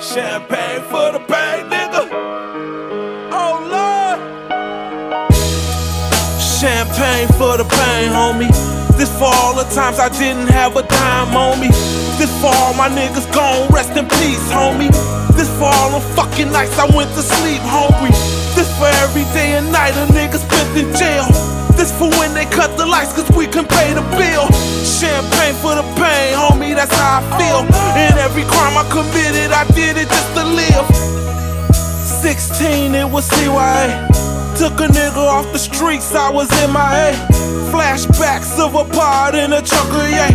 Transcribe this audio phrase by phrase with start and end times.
[0.00, 2.08] Champagne for the pain, nigga.
[3.36, 4.18] Oh Lord.
[6.40, 8.48] Champagne for the pain, homie.
[8.96, 11.68] This for all the times I didn't have a dime on me.
[12.16, 14.88] This for all my niggas gone, rest in peace, homie.
[15.36, 18.16] This for all the fucking nights I went to sleep hungry.
[18.56, 21.28] This for every day and night a nigga spent in jail.
[21.76, 24.48] This for when they cut the lights cause we can pay the bill.
[24.80, 27.79] Champagne for the pain, homie, that's how I feel.
[28.40, 30.88] Every crime I committed, I did it just to live.
[32.24, 34.08] 16, it was CYA.
[34.56, 37.12] Took a nigga off the streets, I was MIA.
[37.68, 40.32] Flashbacks of a pod in a of yay.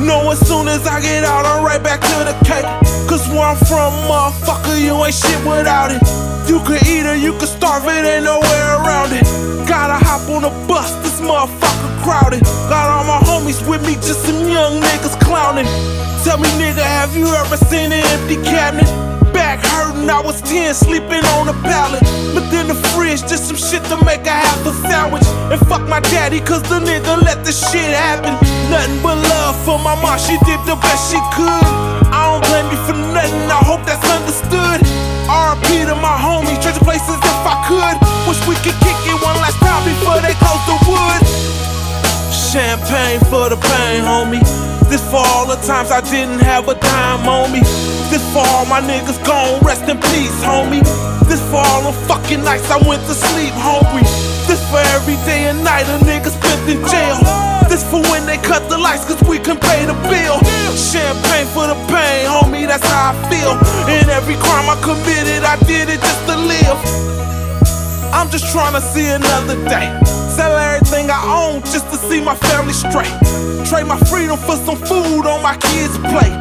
[0.00, 2.64] Know as soon as I get out, I'm right back to the cake.
[3.06, 6.00] Cause where I'm from, motherfucker, you ain't shit without it.
[6.48, 8.71] You can eat it, you can starve it, ain't nowhere
[10.32, 12.40] on a bus, this motherfucker crowded.
[12.72, 15.66] Got all my homies with me, just some young niggas clowning.
[16.24, 18.88] Tell me, nigga, have you ever seen an empty cabinet?
[19.32, 22.02] Back hurting, I was 10, sleeping on a pallet.
[22.34, 25.26] But then the fridge, just some shit to make a half a sandwich.
[25.52, 28.32] And fuck my daddy, cause the nigga let this shit happen.
[28.70, 31.66] Nothing but love for my mom, she did the best she could.
[32.12, 34.80] I don't blame you for nothing, I hope that's understood.
[35.28, 37.96] RP to my homies, treasure places if I could.
[38.28, 39.51] Wish we could kick it one last
[40.12, 41.22] before they close wood.
[42.32, 44.44] Champagne for the pain, homie.
[44.88, 47.60] This for all the times I didn't have a dime on me.
[48.12, 50.84] This for all my niggas gone, rest in peace, homie.
[51.28, 54.04] This for all the fucking nights I went to sleep hungry.
[54.44, 57.16] This for every day and night a nigga spent in jail.
[57.72, 60.36] This for when they cut the lights cause we can pay the bill.
[60.76, 63.56] Champagne for the pain, homie, that's how I feel.
[63.88, 67.12] And every crime I committed, I did it just to live.
[68.12, 69.88] I'm just trying to see another day.
[70.04, 73.12] Sell everything I own just to see my family straight.
[73.66, 76.36] Trade my freedom for some food on my kids' plate.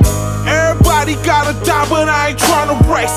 [0.46, 3.16] Everybody gotta die, but I ain't trying to race.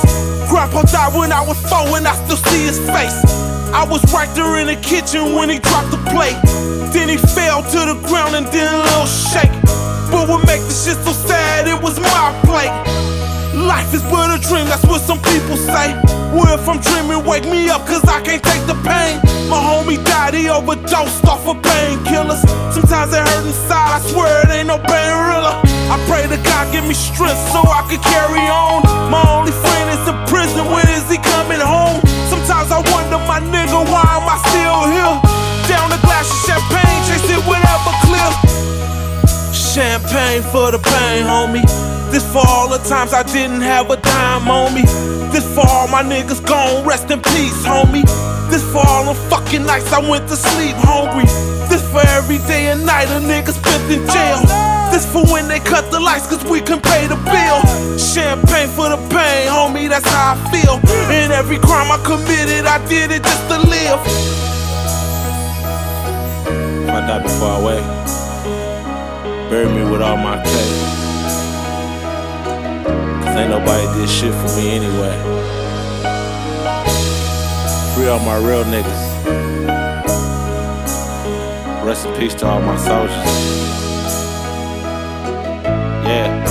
[0.49, 3.27] Grandpa died when I was four, and I still see his face.
[3.75, 6.39] I was right there in the kitchen when he dropped the plate.
[6.95, 9.51] Then he fell to the ground and did a little shake.
[10.15, 11.67] But what make this shit so sad?
[11.67, 13.14] It was my plate.
[13.65, 15.97] Life is but a dream, that's what some people say.
[16.37, 19.21] Well, if I'm dreaming, wake me up, cause I can't take the pain.
[19.49, 22.45] My homie died, he overdosed off of painkillers.
[22.73, 25.15] Sometimes it hurt inside, I swear it ain't no pain
[25.95, 28.83] I pray to God give me strength so I can carry on.
[29.15, 32.03] My only friend is in prison, when is he coming home?
[32.33, 35.15] Sometimes I wonder, my nigga, why am I still here?
[35.71, 38.31] Down a glass of champagne, chase it whatever clear.
[39.55, 42.04] Champagne for the pain, homie.
[42.15, 44.83] This for all the times I didn't have a dime on me.
[45.35, 48.07] This for all my niggas gone, rest in peace, homie.
[48.49, 51.27] This for all the fucking nights I went to sleep hungry.
[51.67, 54.39] This for every day and night a nigga spent in jail.
[54.95, 57.59] This for when they cut the lights cause we can pay the bill.
[57.99, 60.79] Champagne for the pain, homie, that's how I feel.
[61.11, 63.99] And every crime I committed, I did it just to live.
[66.79, 71.04] If I die before I wake, bury me with all my cake.
[73.35, 75.17] Cause ain't nobody did shit for me anyway.
[77.93, 79.03] Free all my real niggas.
[81.85, 83.17] Rest in peace to all my soldiers.
[86.07, 86.44] Yeah.